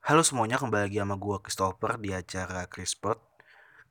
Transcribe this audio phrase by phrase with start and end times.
[0.00, 3.20] Halo semuanya, kembali lagi sama gue Christopher di acara Chrispot.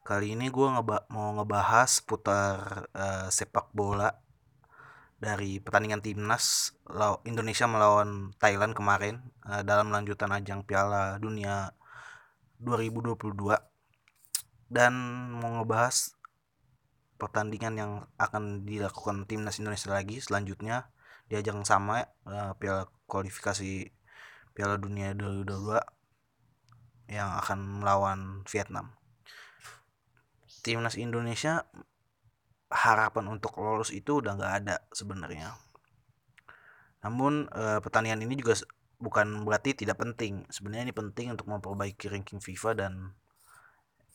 [0.01, 4.17] Kali ini gue ngeba mau ngebahas putar uh, sepak bola
[5.21, 6.73] dari pertandingan timnas
[7.29, 11.77] Indonesia melawan Thailand kemarin uh, dalam lanjutan ajang Piala Dunia
[12.57, 13.29] 2022
[14.65, 14.93] dan
[15.37, 16.17] mau ngebahas
[17.21, 20.89] pertandingan yang akan dilakukan timnas Indonesia lagi selanjutnya
[21.29, 23.93] di ajang sama uh, Piala kualifikasi
[24.57, 25.98] Piala Dunia 2022
[27.09, 28.93] yang akan melawan Vietnam.
[30.61, 31.65] Timnas Indonesia
[32.69, 35.57] harapan untuk lolos itu udah nggak ada sebenarnya.
[37.01, 38.53] Namun eh, pertandingan ini juga
[39.01, 40.45] bukan berarti tidak penting.
[40.53, 42.93] Sebenarnya ini penting untuk memperbaiki ranking FIFA dan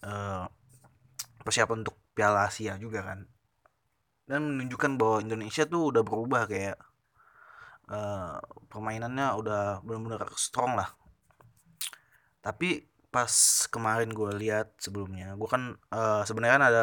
[0.06, 0.46] eh,
[1.42, 3.26] persiapan untuk Piala Asia juga kan.
[4.24, 6.80] Dan menunjukkan bahwa Indonesia tuh udah berubah kayak
[7.92, 8.40] uh,
[8.72, 10.88] permainannya udah benar-benar strong lah.
[12.44, 13.32] Tapi pas
[13.72, 16.82] kemarin gue lihat sebelumnya, gue kan uh, sebenarnya kan ada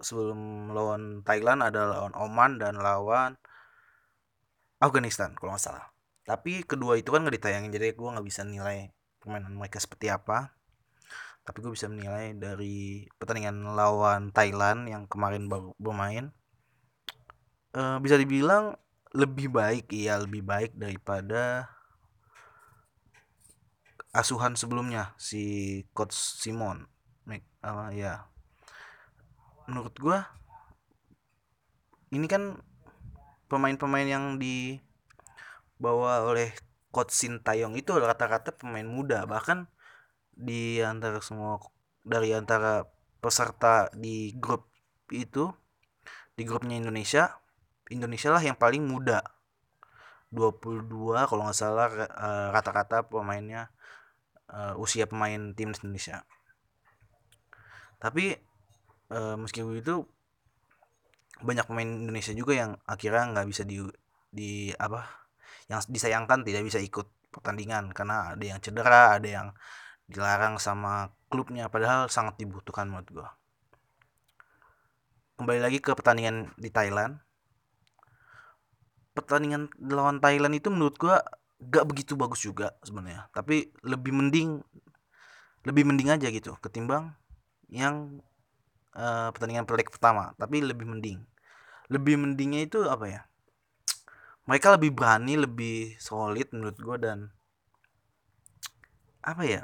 [0.00, 3.36] sebelum lawan Thailand ada lawan Oman dan lawan
[4.80, 5.86] Afghanistan kalau nggak salah.
[6.24, 8.88] Tapi kedua itu kan nggak ditayangin jadi gue nggak bisa nilai
[9.20, 10.56] permainan mereka seperti apa.
[11.44, 16.32] Tapi gue bisa menilai dari pertandingan lawan Thailand yang kemarin baru bermain
[17.76, 18.72] e, bisa dibilang
[19.12, 21.73] lebih baik ya lebih baik daripada
[24.14, 26.86] asuhan sebelumnya si coach Simon.
[27.64, 28.30] Uh, ya.
[29.66, 30.18] Menurut gue
[32.14, 32.62] ini kan
[33.50, 36.54] pemain-pemain yang dibawa oleh
[36.94, 39.26] coach Sintayong itu rata-rata pemain muda.
[39.26, 39.66] Bahkan
[40.34, 41.58] di antara semua
[42.06, 42.86] dari antara
[43.18, 44.70] peserta di grup
[45.10, 45.50] itu
[46.34, 47.40] di grupnya Indonesia
[47.90, 49.24] Indonesia lah yang paling muda.
[50.34, 50.90] 22
[51.30, 53.70] kalau nggak salah eh, rata-rata pemainnya
[54.52, 56.26] uh, usia pemain tim Indonesia.
[58.04, 58.36] Tapi
[59.08, 60.04] e, meski begitu
[61.40, 63.80] banyak pemain Indonesia juga yang akhirnya nggak bisa di
[64.28, 65.08] di apa
[65.72, 69.48] yang disayangkan tidak bisa ikut pertandingan karena ada yang cedera ada yang
[70.04, 73.28] dilarang sama klubnya padahal sangat dibutuhkan menurut gue
[75.34, 77.18] kembali lagi ke pertandingan di Thailand.
[79.14, 81.14] Pertandingan lawan Thailand itu menurut gue
[81.70, 83.28] gak begitu bagus juga sebenarnya.
[83.32, 84.60] Tapi lebih mending
[85.64, 87.16] lebih mending aja gitu ketimbang
[87.72, 88.20] yang
[88.94, 90.36] uh, pertandingan leg pertama.
[90.36, 91.24] Tapi lebih mending.
[91.88, 93.20] Lebih mendingnya itu apa ya?
[94.44, 97.18] Mereka lebih berani lebih solid menurut gue dan
[99.24, 99.62] apa ya?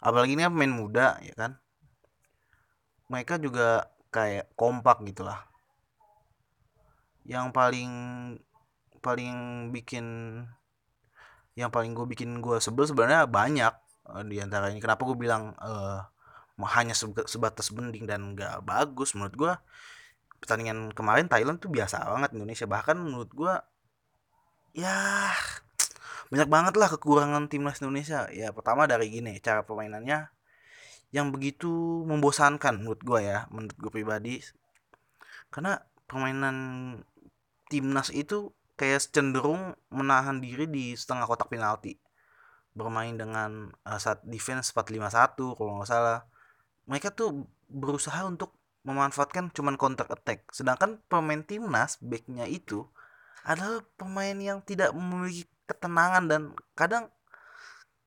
[0.00, 1.52] Apalagi ini kan pemain muda ya kan?
[3.12, 5.44] Mereka juga kayak kompak gitulah.
[7.28, 7.92] Yang paling
[9.00, 10.06] paling bikin
[11.58, 13.74] yang paling gue bikin gue sebel sebenarnya banyak
[14.06, 14.78] uh, di antara ini.
[14.78, 16.06] Kenapa gue bilang uh,
[16.74, 16.94] hanya
[17.26, 19.18] sebatas bending dan nggak bagus?
[19.18, 19.52] Menurut gue
[20.38, 22.66] pertandingan kemarin Thailand tuh biasa banget Indonesia.
[22.70, 23.54] Bahkan menurut gue
[24.78, 24.94] ya
[26.30, 28.30] banyak banget lah kekurangan timnas Indonesia.
[28.30, 30.30] Ya pertama dari gini cara permainannya
[31.08, 34.38] yang begitu membosankan menurut gue ya menurut gue pribadi.
[35.50, 36.56] Karena permainan
[37.68, 41.98] timnas itu kayak cenderung menahan diri di setengah kotak penalti.
[42.78, 46.22] Bermain dengan uh, saat defense 451 kalau nggak salah.
[46.86, 48.54] Mereka tuh berusaha untuk
[48.86, 50.46] memanfaatkan cuman counter attack.
[50.54, 52.86] Sedangkan pemain timnas backnya itu
[53.42, 56.42] adalah pemain yang tidak memiliki ketenangan dan
[56.78, 57.10] kadang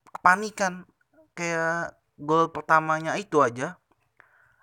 [0.08, 0.88] kepanikan.
[1.36, 3.80] Kayak gol pertamanya itu aja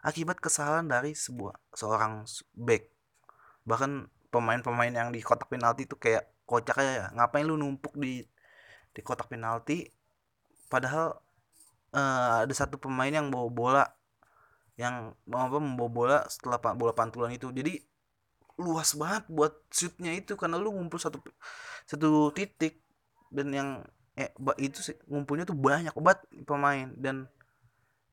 [0.04, 2.24] akibat kesalahan dari sebuah seorang
[2.56, 2.88] back.
[3.68, 8.24] Bahkan pemain-pemain yang di kotak penalti itu kayak kocak aja ya ngapain lu numpuk di
[8.92, 9.88] di kotak penalti?
[10.68, 11.16] Padahal
[11.96, 13.84] uh, ada satu pemain yang bawa bola
[14.78, 17.50] yang apa membawa bola setelah bola pantulan itu.
[17.50, 17.80] Jadi
[18.58, 21.22] luas banget buat shootnya itu karena lu ngumpul satu
[21.86, 22.82] satu titik
[23.30, 23.68] dan yang
[24.18, 26.90] eh itu sih ngumpulnya tuh banyak obat pemain.
[26.94, 27.26] Dan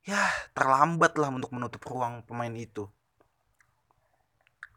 [0.05, 0.21] ya
[0.53, 2.85] terlambat lah untuk menutup ruang pemain itu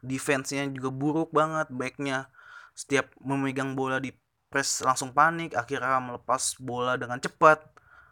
[0.01, 2.27] defense-nya juga buruk banget backnya
[2.75, 4.15] setiap memegang bola di
[4.49, 7.59] press langsung panik akhirnya melepas bola dengan cepat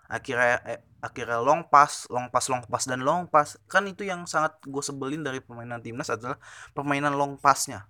[0.07, 4.24] akhirnya eh, akhirnya long pass, long pass, long pass dan long pass kan itu yang
[4.25, 6.39] sangat gue sebelin dari permainan timnas adalah
[6.72, 7.86] permainan long passnya.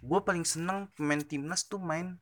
[0.00, 2.16] Gue paling seneng pemain timnas tuh main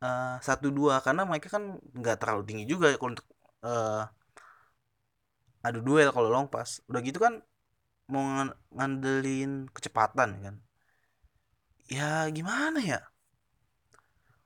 [0.00, 3.28] eh, satu uh, dua karena mereka kan nggak terlalu tinggi juga ya kalau untuk
[3.64, 4.04] uh,
[5.64, 6.80] adu duel kalau long pass.
[6.88, 7.40] Udah gitu kan
[8.12, 8.24] mau
[8.76, 10.56] ngandelin kecepatan kan.
[11.88, 13.00] Ya gimana ya?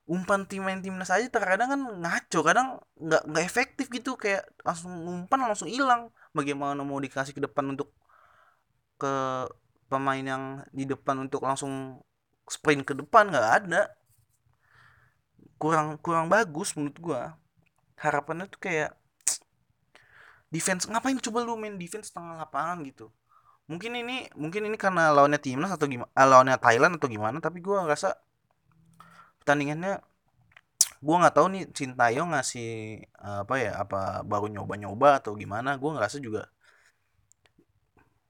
[0.08, 2.66] umpan tim main timnas aja terkadang kan ngaco kadang
[2.96, 7.93] nggak nggak efektif gitu kayak langsung umpan langsung hilang bagaimana mau dikasih ke depan untuk
[8.96, 9.12] ke
[9.93, 12.00] pemain yang di depan untuk langsung
[12.49, 13.93] sprint ke depan nggak ada
[15.61, 17.22] kurang kurang bagus menurut gua
[18.00, 18.96] harapannya tuh kayak
[20.54, 23.12] defense ngapain coba lu main defense tengah lapangan gitu
[23.70, 27.59] mungkin ini mungkin ini karena lawannya timnas atau gimana eh, lawannya Thailand atau gimana tapi
[27.61, 28.09] gua ngerasa
[29.44, 30.00] pertandingannya
[31.05, 32.69] gua nggak tahu nih Sintayong ngasih
[33.23, 35.79] apa ya apa baru nyoba-nyoba atau gimana.
[35.79, 36.50] Gua ngerasa juga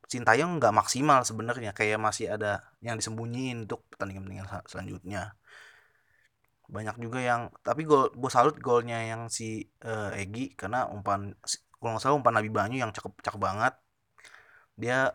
[0.08, 5.36] Sintayong nggak maksimal sebenarnya kayak masih ada yang disembunyiin untuk pertandingan-pertandingan selanjutnya.
[6.64, 11.36] Banyak juga yang tapi gol gue salut golnya yang si uh, Egi karena umpan
[11.76, 13.74] kalau nggak salah umpan Nabi Banyu yang cakep cakep banget.
[14.80, 15.12] Dia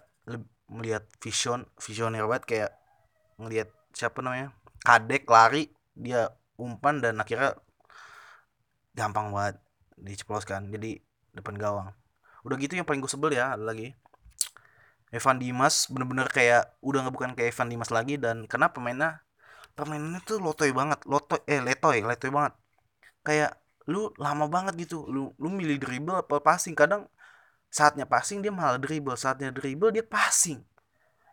[0.72, 2.72] melihat vision visioner banget kayak
[3.38, 7.58] ngelihat siapa namanya kadek lari dia umpan dan akhirnya
[8.94, 9.58] gampang banget
[9.98, 11.02] diceploskan jadi
[11.34, 11.90] depan gawang.
[12.46, 13.94] Udah gitu yang paling gue sebel ya lagi.
[15.14, 19.22] Evan Dimas bener-bener kayak udah nggak bukan kayak Evan Dimas lagi dan kenapa pemainnya
[19.78, 22.54] permainannya tuh lotoy banget lotoy eh letoy letoy banget.
[23.22, 27.06] Kayak lu lama banget gitu lu lu milih dribble apa passing kadang
[27.74, 29.18] saatnya passing dia malah dribble.
[29.18, 30.62] Saatnya dribble dia passing.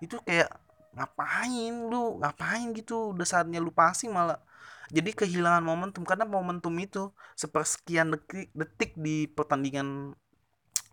[0.00, 0.48] Itu kayak
[0.96, 2.16] ngapain lu?
[2.16, 3.12] Ngapain gitu?
[3.12, 4.40] Udah saatnya lu passing malah
[4.88, 6.02] jadi kehilangan momentum.
[6.08, 10.16] Karena momentum itu sepersekian detik detik di pertandingan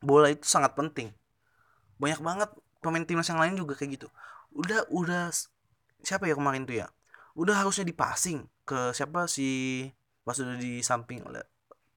[0.04, 1.16] bola itu sangat penting.
[1.96, 2.50] Banyak banget
[2.84, 4.08] pemain timnas yang lain juga kayak gitu.
[4.52, 5.32] Udah udah
[6.04, 6.92] siapa ya kemarin tuh ya?
[7.40, 9.32] Udah harusnya dipasing ke siapa?
[9.32, 9.88] Si
[10.28, 11.24] pas udah di samping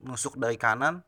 [0.06, 1.03] nusuk dari kanan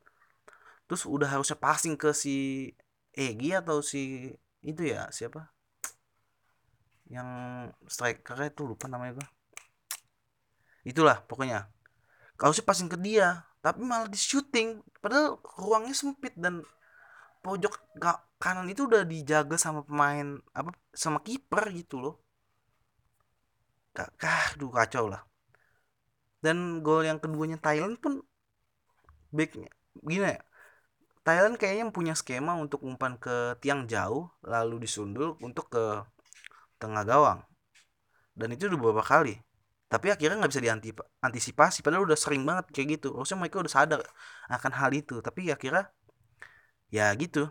[0.93, 2.69] terus udah harusnya passing ke si
[3.17, 4.29] Egi atau si
[4.61, 5.49] itu ya siapa?
[7.09, 7.29] Yang
[7.89, 9.29] striker itu lupa namanya gue
[10.85, 11.73] itulah pokoknya.
[12.37, 14.85] Kalau sih passing ke dia tapi malah di shooting.
[15.01, 16.61] Padahal ruangnya sempit dan
[17.41, 17.73] pojok
[18.37, 22.21] kanan itu udah dijaga sama pemain apa sama kiper gitu loh.
[23.97, 25.25] Kah duh kacau lah.
[26.45, 28.21] Dan gol yang keduanya Thailand pun
[29.33, 29.73] backnya
[30.05, 30.52] gini ya
[31.23, 36.03] Thailand kayaknya punya skema untuk umpan ke tiang jauh lalu disundul untuk ke
[36.83, 37.41] tengah gawang.
[38.35, 39.39] Dan itu udah beberapa kali.
[39.87, 43.15] Tapi akhirnya nggak bisa diantisipasi padahal udah sering banget kayak gitu.
[43.15, 44.01] Harusnya mereka udah sadar
[44.51, 45.23] akan hal itu.
[45.23, 45.93] Tapi akhirnya
[46.91, 47.47] ya gitu.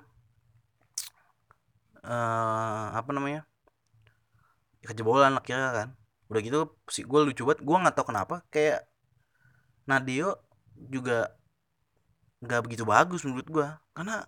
[2.02, 3.46] Uh, apa namanya?
[4.84, 5.90] Kejebolan akhirnya kan.
[6.28, 6.60] Udah gitu
[6.92, 7.62] si gue lucu banget.
[7.64, 8.36] Gue nggak tahu kenapa.
[8.52, 8.90] Kayak
[9.86, 10.42] Nadio
[10.76, 11.30] juga
[12.42, 14.26] nggak begitu bagus menurut gue karena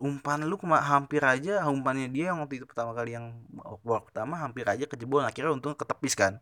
[0.00, 3.36] umpan lu cuma hampir aja umpannya dia yang waktu itu pertama kali yang
[3.84, 6.40] waktu pertama hampir aja kejebol akhirnya untung ketepis kan.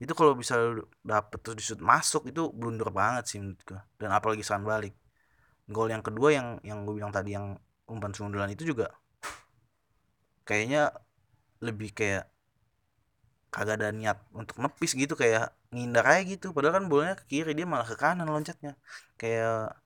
[0.00, 0.56] Itu kalau bisa
[1.04, 4.94] dapet terus disut masuk itu blunder banget sih menurut gue dan apalagi serangan balik.
[5.72, 7.56] Gol yang kedua yang yang gue bilang tadi yang
[7.88, 8.92] umpan sundulan itu juga
[10.44, 10.92] kayaknya
[11.64, 12.24] lebih kayak
[13.50, 16.46] kagak ada niat untuk nepis gitu kayak ngindar aja gitu.
[16.54, 18.72] Padahal kan bolanya ke kiri dia malah ke kanan loncatnya.
[19.20, 19.80] Kayak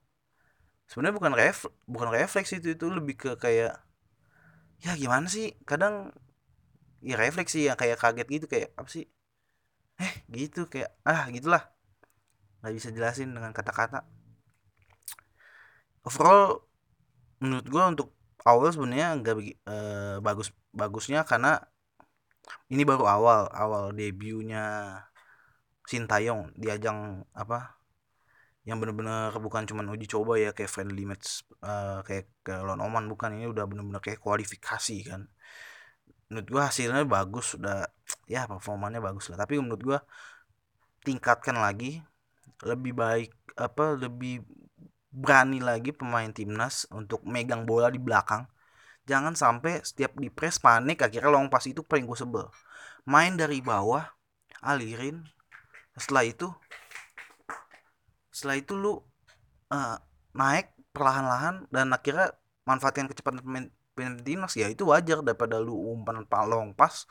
[0.89, 1.57] sebenarnya bukan ref
[1.93, 3.71] bukan refleks itu itu lebih ke kayak
[4.83, 5.45] ya gimana sih?
[5.69, 5.93] Kadang
[7.09, 9.05] ya refleks sih ya kayak kaget gitu kayak apa sih?
[10.03, 11.63] Eh gitu kayak ah gitulah.
[12.59, 13.99] Nggak bisa jelasin dengan kata-kata.
[16.05, 16.61] Overall
[17.41, 18.07] menurut gue untuk
[18.45, 19.35] awal sebenarnya nggak
[19.67, 21.59] uh, bagus bagusnya karena
[22.73, 24.61] ini baru awal awal debutnya
[25.85, 27.77] Sintayong di ajang apa
[28.65, 33.05] yang bener-bener bukan cuman uji coba ya kayak friendly match uh, kayak ke lawan Oman
[33.05, 33.37] bukan.
[33.37, 35.29] Ini udah bener-bener kayak kualifikasi kan.
[36.33, 37.85] Menurut gua hasilnya bagus udah
[38.25, 39.37] ya performanya bagus lah.
[39.45, 39.99] Tapi menurut gua
[41.05, 42.01] tingkatkan lagi
[42.65, 44.41] lebih baik apa lebih
[45.15, 48.49] berani lagi pemain timnas untuk megang bola di belakang.
[49.05, 52.49] Jangan sampai setiap di press panik akhirnya long pass itu paling gue sebel.
[53.05, 54.01] Main dari bawah
[54.65, 55.21] alirin
[55.95, 56.47] setelah itu
[58.35, 58.99] setelah itu lu
[59.71, 59.97] uh,
[60.35, 62.35] naik perlahan-lahan dan akhirnya
[62.67, 67.07] manfaatkan kecepatan pemain, pemain timnas ya itu wajar daripada lu umpan long pas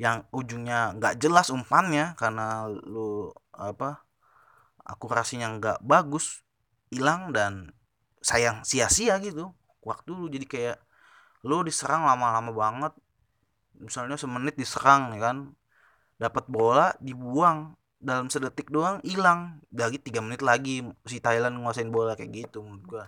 [0.00, 4.06] yang ujungnya nggak jelas umpannya karena lu apa
[4.80, 6.40] akurasinya nggak bagus
[6.88, 7.74] hilang dan
[8.24, 9.52] sayang sia-sia gitu
[9.84, 10.26] waktu lu.
[10.32, 10.78] Jadi kayak
[11.44, 12.92] lu diserang lama-lama banget
[13.80, 15.36] misalnya semenit diserang ya kan
[16.20, 19.60] dapat bola dibuang dalam sedetik doang hilang.
[19.68, 23.04] Dari tiga menit lagi si Thailand nguasain bola kayak gitu menurut gua.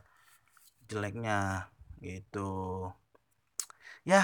[0.87, 1.67] Jeleknya
[2.05, 2.93] gitu.
[4.05, 4.23] Ya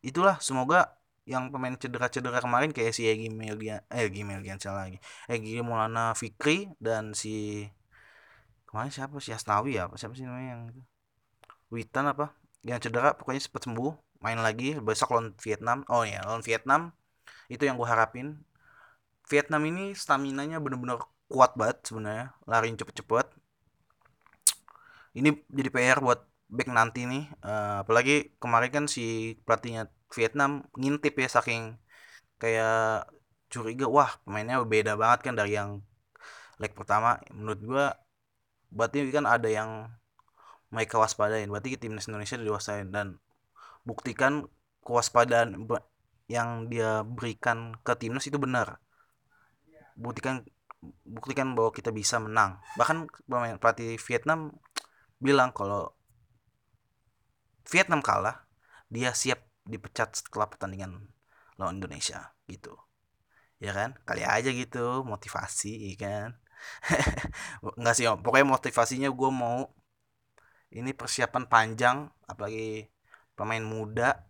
[0.00, 0.38] itulah.
[0.38, 0.94] Semoga
[1.24, 5.00] yang pemain cedera-cedera kemarin kayak si Egi Melgian eh Egi Melgian salah lagi.
[5.26, 7.66] Egi Maulana Fikri dan si
[8.68, 9.32] kemarin siapa sih?
[9.34, 9.90] Asnawi ya?
[9.90, 10.82] Apa siapa sih namanya yang itu?
[11.74, 12.30] Witan apa?
[12.62, 13.92] Yang cedera pokoknya cepat sembuh.
[14.24, 15.84] Main lagi besok lawan Vietnam.
[15.90, 16.92] Oh ya lawan Vietnam.
[17.48, 18.40] Itu yang gue harapin
[19.30, 21.00] Vietnam ini stamina nya bener-bener
[21.32, 22.26] kuat banget sebenarnya.
[22.50, 23.26] Lariin cepet-cepet.
[25.18, 27.24] Ini jadi PR buat back nanti nih.
[27.40, 31.62] Uh, apalagi kemarin kan si pelatihnya Vietnam ngintip ya saking
[32.42, 33.08] kayak
[33.52, 33.86] curiga.
[33.88, 35.70] Wah pemainnya beda banget kan dari yang
[36.60, 37.20] leg pertama.
[37.32, 37.86] Menurut gua
[38.74, 39.70] berarti kan ada yang
[40.74, 43.22] mereka waspadain berarti timnas Indonesia diwaspadai dan
[43.86, 44.50] buktikan
[44.82, 45.54] kewaspadaan
[46.26, 48.82] yang dia berikan ke timnas itu benar
[49.94, 50.44] buktikan
[51.04, 52.60] buktikan bahwa kita bisa menang.
[52.76, 54.52] Bahkan pemain pelatih Vietnam
[55.18, 55.94] bilang kalau
[57.64, 58.44] Vietnam kalah
[58.92, 61.08] dia siap dipecat setelah pertandingan
[61.56, 62.76] lawan Indonesia gitu.
[63.62, 63.96] Ya kan?
[64.04, 66.28] Kali aja gitu motivasi ya kan?
[67.80, 69.72] Nggak sih pokoknya motivasinya gue mau
[70.74, 71.96] ini persiapan panjang
[72.26, 72.90] apalagi
[73.38, 74.26] pemain muda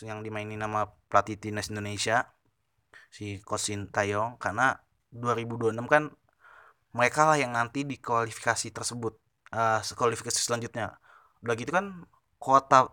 [0.00, 2.32] yang dimainin nama pelatih timnas Indonesia
[3.12, 4.80] si Kosin Tayong karena
[5.12, 6.08] 2026 kan
[6.92, 9.14] mereka lah yang nanti di kualifikasi tersebut
[9.52, 10.96] uh, kualifikasi selanjutnya.
[11.44, 12.04] Udah gitu kan
[12.36, 12.92] kuota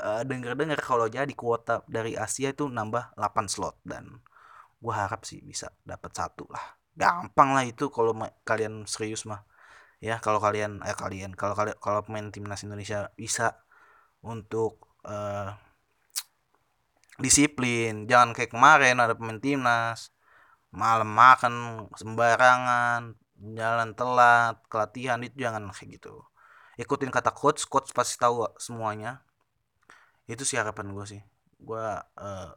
[0.00, 4.20] uh, denger-dengar kalau jadi kuota dari Asia itu nambah 8 slot dan
[4.80, 6.76] gue harap sih bisa dapat satu lah.
[6.94, 8.12] Gampang lah itu kalau
[8.44, 9.42] kalian serius mah.
[10.04, 13.56] Ya kalau kalian eh kalian kalau kalian kalau pemain timnas Indonesia bisa
[14.20, 15.56] untuk uh,
[17.16, 18.04] disiplin.
[18.04, 20.13] Jangan kayak kemarin ada pemain timnas
[20.74, 21.54] malam makan
[21.94, 23.14] sembarangan
[23.54, 26.14] jalan telat kelatihan itu jangan kayak gitu.
[26.74, 29.22] Ikutin kata coach coach pasti tahu semuanya.
[30.26, 31.22] Itu sih harapan gue sih.
[31.62, 31.86] Gue
[32.18, 32.52] uh,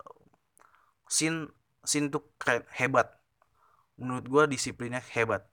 [1.06, 1.46] sin
[1.86, 3.14] sin tuh keren, hebat.
[4.02, 5.46] Menurut gue disiplinnya hebat.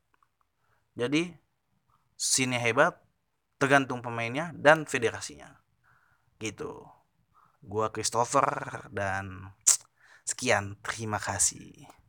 [0.97, 1.37] Jadi
[2.17, 2.97] scene hebat
[3.61, 5.61] tergantung pemainnya dan federasinya.
[6.41, 6.85] Gitu.
[7.65, 9.57] Gua Christopher dan
[10.29, 10.77] sekian.
[10.85, 12.04] Terima kasih